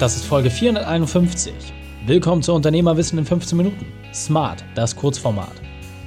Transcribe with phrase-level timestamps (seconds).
[0.00, 1.52] Das ist Folge 451.
[2.06, 3.84] Willkommen zu Unternehmerwissen in 15 Minuten.
[4.14, 5.52] Smart, das Kurzformat.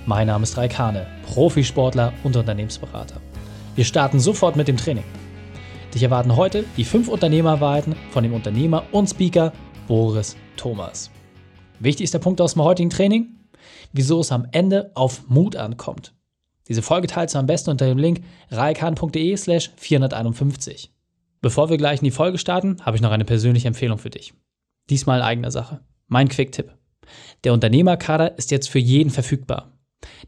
[0.08, 3.22] Mein Name ist Raikane, Profisportler und Unternehmensberater.
[3.76, 5.04] Wir starten sofort mit dem Training.
[5.94, 9.54] Dich erwarten heute die fünf Unternehmerwahrheiten von dem Unternehmer und Speaker
[9.88, 11.12] Boris Thomas.
[11.78, 13.28] Wichtig ist der Punkt aus dem heutigen Training,
[13.92, 16.16] wieso es am Ende auf Mut ankommt.
[16.68, 20.90] Diese Folge teilst du am besten unter dem Link raikan.de slash 451.
[21.44, 24.34] Bevor wir gleich in die Folge starten, habe ich noch eine persönliche Empfehlung für dich.
[24.90, 25.82] Diesmal in eigener Sache.
[26.08, 26.72] Mein Quick-Tipp.
[27.44, 29.78] Der Unternehmerkader ist jetzt für jeden verfügbar.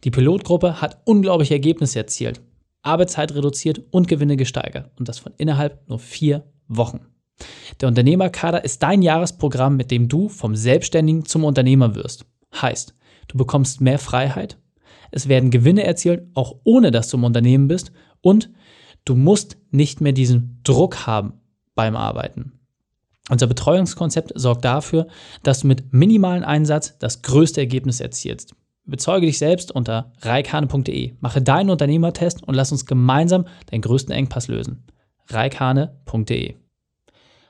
[0.03, 2.41] Die Pilotgruppe hat unglaubliche Ergebnisse erzielt,
[2.81, 6.99] Arbeitszeit reduziert und Gewinne gesteigert und das von innerhalb nur vier Wochen.
[7.79, 12.25] Der Unternehmerkader ist dein Jahresprogramm, mit dem du vom Selbstständigen zum Unternehmer wirst.
[12.53, 12.93] Heißt,
[13.29, 14.57] du bekommst mehr Freiheit,
[15.11, 18.49] es werden Gewinne erzielt, auch ohne dass du im Unternehmen bist und
[19.05, 21.33] Du musst nicht mehr diesen Druck haben
[21.75, 22.59] beim Arbeiten.
[23.29, 25.07] Unser Betreuungskonzept sorgt dafür,
[25.43, 28.55] dass du mit minimalem Einsatz das größte Ergebnis erzielst.
[28.85, 31.13] Bezeuge dich selbst unter reikane.de.
[31.19, 34.85] Mache deinen Unternehmertest und lass uns gemeinsam deinen größten Engpass lösen.
[35.29, 36.55] reikane.de.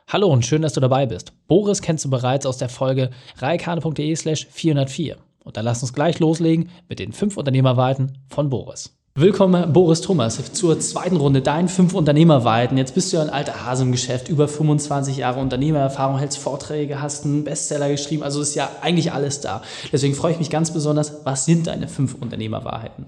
[0.07, 1.33] Hallo und schön, dass du dabei bist.
[1.47, 5.17] Boris kennst du bereits aus der Folge reikane.de slash 404.
[5.43, 8.94] Und dann lass uns gleich loslegen mit den fünf Unternehmerweiten von Boris.
[9.17, 12.77] Willkommen, Boris Thomas, zur zweiten Runde, dein fünf Unternehmerweiten.
[12.77, 17.01] Jetzt bist du ja ein alter Hase im Geschäft, über 25 Jahre Unternehmererfahrung, hältst Vorträge,
[17.01, 19.61] hast einen Bestseller geschrieben, also ist ja eigentlich alles da.
[19.93, 23.05] Deswegen freue ich mich ganz besonders, was sind deine fünf Unternehmerwahrheiten?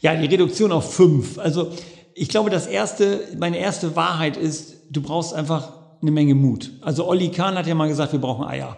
[0.00, 1.38] Ja, die Reduktion auf fünf.
[1.38, 1.70] Also
[2.14, 5.72] ich glaube, das erste, meine erste Wahrheit ist, du brauchst einfach
[6.02, 6.70] eine Menge Mut.
[6.82, 8.76] Also Olli Kahn hat ja mal gesagt, wir brauchen Eier.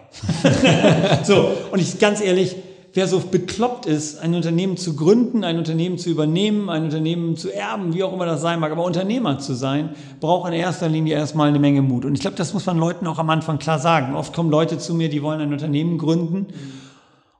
[1.25, 2.55] so, und ich ganz ehrlich,
[2.97, 7.53] wer so bekloppt ist, ein Unternehmen zu gründen, ein Unternehmen zu übernehmen, ein Unternehmen zu
[7.53, 11.13] erben, wie auch immer das sein mag, aber Unternehmer zu sein, braucht in erster Linie
[11.13, 12.05] erstmal eine Menge Mut.
[12.05, 14.15] Und ich glaube, das muss man Leuten auch am Anfang klar sagen.
[14.15, 16.47] Oft kommen Leute zu mir, die wollen ein Unternehmen gründen.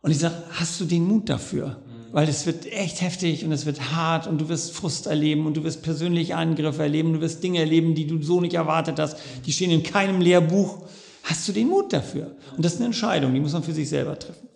[0.03, 1.77] Und ich sage, hast du den Mut dafür?
[2.11, 5.58] Weil es wird echt heftig und es wird hart und du wirst Frust erleben und
[5.58, 9.17] du wirst persönliche Angriffe erleben, du wirst Dinge erleben, die du so nicht erwartet hast.
[9.48, 10.83] Die stehen in keinem Lehrbuch.
[11.23, 12.36] Hast du den Mut dafür?
[12.55, 14.48] Und das ist eine Entscheidung, die muss man für sich selber treffen.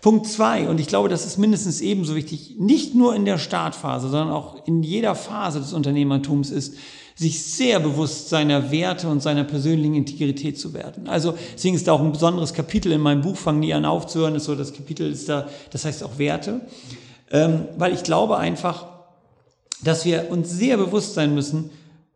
[0.00, 4.08] Punkt zwei, und ich glaube, das ist mindestens ebenso wichtig, nicht nur in der Startphase,
[4.08, 6.74] sondern auch in jeder Phase des Unternehmertums ist,
[7.16, 11.08] sich sehr bewusst seiner Werte und seiner persönlichen Integrität zu werden.
[11.08, 14.36] Also deswegen ist da auch ein besonderes Kapitel in meinem Buch, Fang nie an aufzuhören,
[14.36, 16.60] ist so, das Kapitel ist da, das heißt auch Werte,
[17.32, 18.86] ähm, weil ich glaube einfach,
[19.82, 21.70] dass wir uns sehr bewusst sein müssen,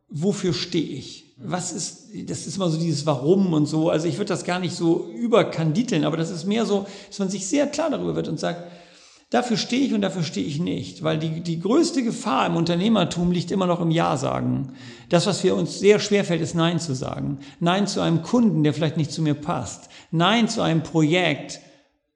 [0.08, 1.31] wofür stehe ich?
[1.44, 3.90] Was ist, das ist immer so dieses Warum und so.
[3.90, 7.30] Also ich würde das gar nicht so überkanditeln, aber das ist mehr so, dass man
[7.30, 8.70] sich sehr klar darüber wird und sagt,
[9.30, 11.02] dafür stehe ich und dafür stehe ich nicht.
[11.02, 14.74] Weil die, die größte Gefahr im Unternehmertum liegt immer noch im Ja sagen.
[15.08, 17.38] Das, was für uns sehr schwer fällt, ist Nein zu sagen.
[17.60, 19.88] Nein zu einem Kunden, der vielleicht nicht zu mir passt.
[20.10, 21.60] Nein zu einem Projekt,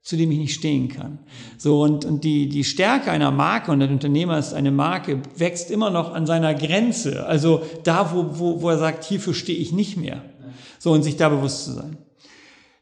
[0.07, 1.19] zu dem ich nicht stehen kann.
[1.57, 5.69] So, und, und die, die Stärke einer Marke und ein Unternehmer ist eine Marke, wächst
[5.69, 7.25] immer noch an seiner Grenze.
[7.25, 10.21] Also da, wo, wo, wo er sagt, hierfür stehe ich nicht mehr.
[10.79, 11.97] So, und sich da bewusst zu sein.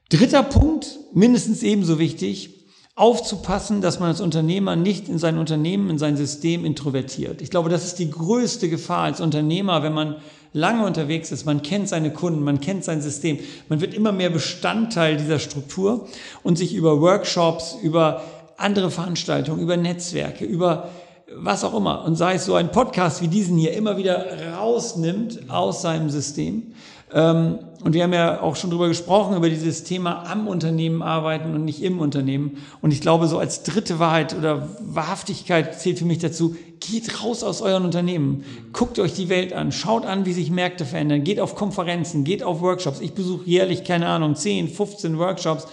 [0.10, 5.98] Dritter Punkt, mindestens ebenso wichtig, aufzupassen, dass man als Unternehmer nicht in sein Unternehmen, in
[5.98, 7.42] sein System introvertiert.
[7.42, 10.18] Ich glaube, das ist die größte Gefahr als Unternehmer, wenn man
[10.56, 14.30] lange unterwegs ist, man kennt seine Kunden, man kennt sein System, man wird immer mehr
[14.30, 16.08] Bestandteil dieser Struktur
[16.44, 18.24] und sich über Workshops, über
[18.56, 20.90] andere Veranstaltungen, über Netzwerke, über
[21.36, 22.06] was auch immer.
[22.06, 24.26] Und sei es so ein Podcast wie diesen hier immer wieder
[24.58, 26.74] rausnimmt aus seinem System.
[27.14, 31.54] Ähm, und wir haben ja auch schon drüber gesprochen, über dieses Thema am Unternehmen arbeiten
[31.54, 32.58] und nicht im Unternehmen.
[32.82, 36.56] Und ich glaube, so als dritte Wahrheit oder Wahrhaftigkeit zählt für mich dazu,
[36.88, 38.44] geht raus aus euren Unternehmen.
[38.74, 42.44] Guckt euch die Welt an, schaut an, wie sich Märkte verändern, geht auf Konferenzen, geht
[42.44, 43.00] auf Workshops.
[43.00, 45.68] Ich besuche jährlich, keine Ahnung, 10, 15 Workshops.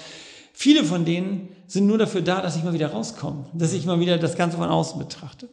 [0.53, 4.01] Viele von denen sind nur dafür da, dass ich mal wieder rauskomme, dass ich mal
[4.01, 5.49] wieder das Ganze von außen betrachte.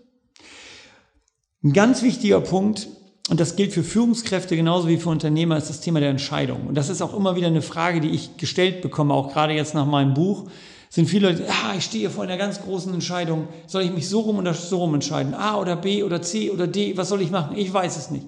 [1.63, 2.87] Ein ganz wichtiger Punkt,
[3.29, 6.67] und das gilt für Führungskräfte genauso wie für Unternehmer, ist das Thema der Entscheidung.
[6.67, 9.75] Und das ist auch immer wieder eine Frage, die ich gestellt bekomme, auch gerade jetzt
[9.75, 10.49] nach meinem Buch.
[10.91, 13.47] Sind viele Leute, ah, ich stehe vor einer ganz großen Entscheidung.
[13.67, 15.35] Soll ich mich so rum oder so rum entscheiden?
[15.35, 16.97] A oder B oder C oder D?
[16.97, 17.55] Was soll ich machen?
[17.55, 18.25] Ich weiß es nicht.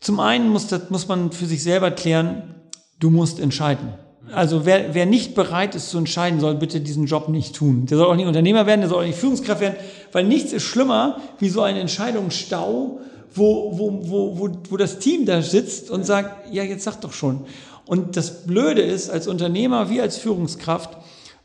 [0.00, 2.56] Zum einen muss, das, muss man für sich selber klären,
[2.98, 3.94] du musst entscheiden.
[4.32, 7.86] Also wer, wer nicht bereit ist zu entscheiden, soll bitte diesen Job nicht tun.
[7.86, 9.76] Der soll auch nicht Unternehmer werden, der soll auch nicht Führungskraft werden,
[10.10, 13.00] weil nichts ist schlimmer wie so ein Entscheidungsstau,
[13.32, 17.12] wo, wo, wo, wo, wo das Team da sitzt und sagt, ja, jetzt sag doch
[17.12, 17.44] schon.
[17.86, 20.96] Und das Blöde ist, als Unternehmer wie als Führungskraft,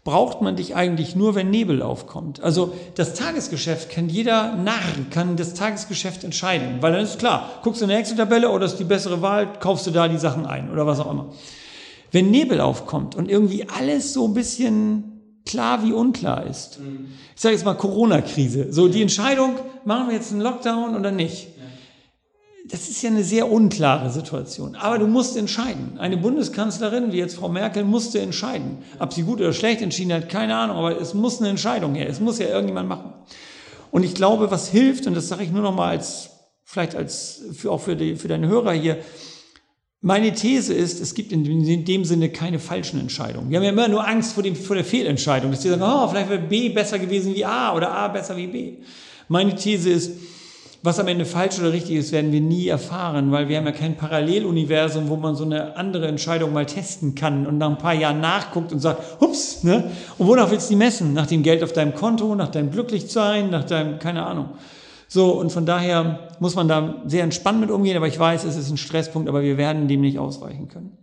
[0.03, 2.41] braucht man dich eigentlich nur, wenn Nebel aufkommt.
[2.41, 4.81] Also das Tagesgeschäft kann jeder Narr,
[5.11, 8.77] kann das Tagesgeschäft entscheiden, weil dann ist klar, guckst du in der Excel-Tabelle oder ist
[8.77, 11.27] die bessere Wahl, kaufst du da die Sachen ein oder was auch immer.
[12.11, 15.03] wenn Nebel aufkommt und irgendwie alles so ein bisschen
[15.45, 16.79] klar wie unklar ist.
[16.79, 17.07] Mhm.
[17.35, 18.71] Ich sage jetzt mal Corona-Krise.
[18.71, 19.55] So die Entscheidung,
[19.85, 21.47] machen wir jetzt einen Lockdown oder nicht?
[22.65, 24.75] Das ist ja eine sehr unklare Situation.
[24.75, 25.97] Aber du musst entscheiden.
[25.97, 28.77] Eine Bundeskanzlerin, wie jetzt Frau Merkel, musste entscheiden.
[28.99, 32.07] Ob sie gut oder schlecht entschieden hat, keine Ahnung, aber es muss eine Entscheidung her.
[32.07, 33.13] Es muss ja irgendjemand machen.
[33.89, 36.29] Und ich glaube, was hilft, und das sage ich nur noch mal als,
[36.63, 38.99] vielleicht als, für, auch für, die, für deine Hörer hier,
[40.03, 43.51] meine These ist, es gibt in dem Sinne keine falschen Entscheidungen.
[43.51, 46.07] Wir haben ja immer nur Angst vor, dem, vor der Fehlentscheidung, dass die sagen, oh,
[46.07, 48.77] vielleicht wäre B besser gewesen wie A oder A besser wie B.
[49.27, 50.11] Meine These ist,
[50.83, 53.71] was am Ende falsch oder richtig ist, werden wir nie erfahren, weil wir haben ja
[53.71, 57.93] kein Paralleluniversum, wo man so eine andere Entscheidung mal testen kann und nach ein paar
[57.93, 59.91] Jahren nachguckt und sagt, hups, ne?
[60.17, 61.13] Und wonach willst du die messen?
[61.13, 64.49] Nach dem Geld auf deinem Konto, nach deinem Glücklichsein, nach deinem, keine Ahnung.
[65.07, 68.55] So, und von daher muss man da sehr entspannt mit umgehen, aber ich weiß, es
[68.55, 70.97] ist ein Stresspunkt, aber wir werden dem nicht ausweichen können.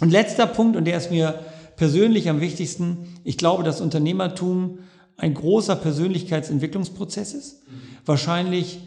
[0.00, 1.34] Und letzter Punkt, und der ist mir
[1.74, 4.78] persönlich am wichtigsten, ich glaube, dass Unternehmertum
[5.16, 7.66] ein großer Persönlichkeitsentwicklungsprozess ist.
[7.66, 7.72] Mhm.
[8.06, 8.80] Wahrscheinlich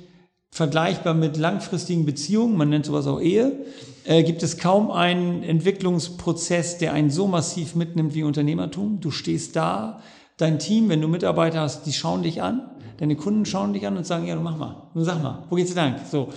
[0.54, 3.66] vergleichbar mit langfristigen Beziehungen, man nennt sowas auch Ehe,
[4.06, 9.00] äh, gibt es kaum einen Entwicklungsprozess, der einen so massiv mitnimmt wie Unternehmertum.
[9.02, 10.02] Du stehst da,
[10.38, 13.98] dein Team, wenn du Mitarbeiter hast, die schauen dich an Deine Kunden schauen dich an
[13.98, 15.96] und sagen, ja, du mach mal, du sag mal, wo geht's lang?
[16.10, 16.30] So.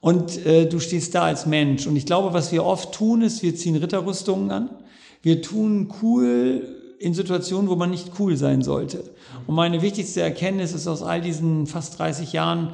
[0.00, 1.86] Und äh, du stehst da als Mensch.
[1.86, 4.70] Und ich glaube, was wir oft tun, ist, wir ziehen Ritterrüstungen an.
[5.22, 9.02] Wir tun cool in Situationen, wo man nicht cool sein sollte.
[9.46, 12.72] Und meine wichtigste Erkenntnis ist aus all diesen fast 30 Jahren,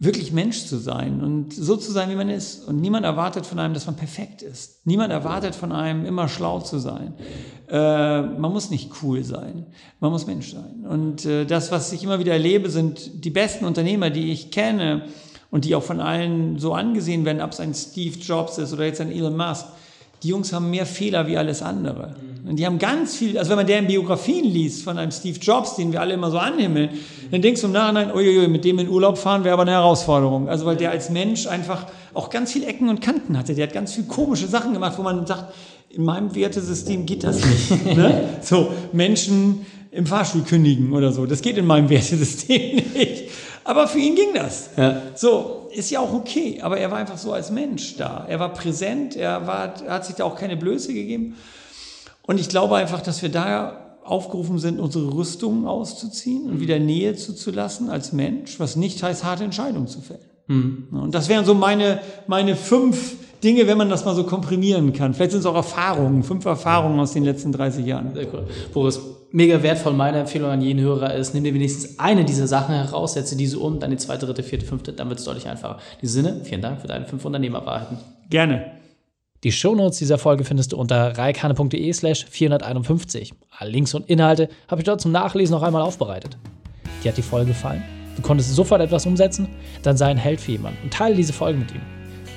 [0.00, 2.68] wirklich Mensch zu sein und so zu sein, wie man ist.
[2.68, 4.86] Und niemand erwartet von einem, dass man perfekt ist.
[4.86, 7.14] Niemand erwartet von einem, immer schlau zu sein.
[7.68, 9.66] Äh, man muss nicht cool sein.
[9.98, 10.86] Man muss Mensch sein.
[10.88, 15.06] Und äh, das, was ich immer wieder erlebe, sind die besten Unternehmer, die ich kenne
[15.50, 18.84] und die auch von allen so angesehen werden, ob es ein Steve Jobs ist oder
[18.84, 19.66] jetzt ein Elon Musk.
[20.22, 22.14] Die Jungs haben mehr Fehler wie alles andere.
[22.48, 25.76] Und die haben ganz viel, also wenn man deren Biografien liest von einem Steve Jobs,
[25.76, 26.90] den wir alle immer so anhimmeln,
[27.30, 30.48] dann denkst du im Nachhinein, uiuiui, mit dem in Urlaub fahren wäre aber eine Herausforderung.
[30.48, 33.54] Also weil der als Mensch einfach auch ganz viel Ecken und Kanten hatte.
[33.54, 35.52] Der hat ganz viel komische Sachen gemacht, wo man sagt,
[35.90, 37.96] in meinem Wertesystem geht das nicht.
[37.96, 38.24] ne?
[38.40, 41.26] So, Menschen im Fahrstuhl kündigen oder so.
[41.26, 43.24] Das geht in meinem Wertesystem nicht.
[43.68, 44.70] Aber für ihn ging das.
[44.78, 45.02] Ja.
[45.14, 46.60] So, ist ja auch okay.
[46.62, 48.24] Aber er war einfach so als Mensch da.
[48.26, 51.36] Er war präsent, er, war, hat sich da auch keine Blöße gegeben.
[52.22, 57.14] Und ich glaube einfach, dass wir da aufgerufen sind, unsere Rüstungen auszuziehen und wieder Nähe
[57.14, 60.20] zuzulassen als Mensch, was nicht heißt, harte Entscheidungen zu fällen.
[60.46, 60.86] Mhm.
[61.02, 65.12] Und das wären so meine, meine fünf Dinge, wenn man das mal so komprimieren kann.
[65.12, 68.14] Vielleicht sind es auch Erfahrungen, fünf Erfahrungen aus den letzten 30 Jahren.
[68.14, 68.46] Sehr cool.
[68.72, 68.98] Boris,
[69.30, 69.92] mega wertvoll.
[69.92, 73.58] Meine Empfehlung an jeden Hörer ist, nimm dir wenigstens eine dieser Sachen heraus, setze diese
[73.58, 75.78] um, dann die zweite, dritte, vierte, fünfte, dann wird es deutlich einfacher.
[75.96, 77.98] In diesem Sinne, vielen Dank für deine fünf Unternehmerwahrheiten.
[78.30, 78.72] Gerne.
[79.44, 83.34] Die Shownotes dieser Folge findest du unter reikane.de slash 451.
[83.56, 86.36] Alle Links und Inhalte habe ich dort zum Nachlesen noch einmal aufbereitet.
[87.04, 87.84] Dir hat die Folge gefallen?
[88.16, 89.48] Du konntest sofort etwas umsetzen?
[89.84, 91.82] Dann sei ein Held für jemanden und teile diese Folge mit ihm.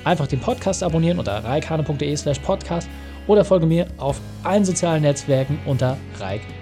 [0.04, 2.88] Einfach den Podcast abonnieren unter reikane.de slash podcast
[3.26, 6.61] oder folge mir auf allen sozialen Netzwerken unter reikhane.